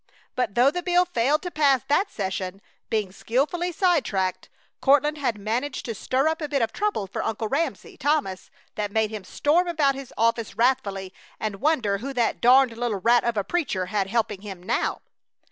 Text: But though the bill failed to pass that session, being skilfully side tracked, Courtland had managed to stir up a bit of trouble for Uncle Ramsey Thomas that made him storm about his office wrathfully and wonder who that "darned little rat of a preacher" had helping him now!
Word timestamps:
But 0.33 0.55
though 0.55 0.71
the 0.71 0.81
bill 0.81 1.05
failed 1.05 1.43
to 1.43 1.51
pass 1.51 1.81
that 1.87 2.09
session, 2.09 2.59
being 2.89 3.11
skilfully 3.11 3.71
side 3.71 4.03
tracked, 4.03 4.49
Courtland 4.81 5.19
had 5.19 5.37
managed 5.37 5.85
to 5.85 5.93
stir 5.93 6.27
up 6.27 6.41
a 6.41 6.49
bit 6.49 6.63
of 6.63 6.73
trouble 6.73 7.05
for 7.05 7.21
Uncle 7.23 7.47
Ramsey 7.47 7.97
Thomas 7.97 8.49
that 8.73 8.91
made 8.91 9.11
him 9.11 9.23
storm 9.23 9.67
about 9.67 9.93
his 9.93 10.11
office 10.17 10.55
wrathfully 10.55 11.13
and 11.39 11.57
wonder 11.61 11.99
who 11.99 12.13
that 12.13 12.41
"darned 12.41 12.75
little 12.75 12.99
rat 12.99 13.23
of 13.23 13.37
a 13.37 13.43
preacher" 13.43 13.85
had 13.93 14.07
helping 14.07 14.41
him 14.41 14.63
now! 14.63 15.01